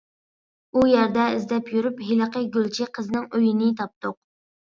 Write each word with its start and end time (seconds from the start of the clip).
ئۇ 0.77 0.85
يەردە 0.91 1.25
ئىزدەپ 1.33 1.69
يۈرۈپ 1.75 2.01
ھېلىقى 2.07 2.43
گۈلچى 2.57 2.87
قىزنىڭ 2.99 3.27
ئۆيىنى 3.41 3.71
تاپتۇق. 3.83 4.19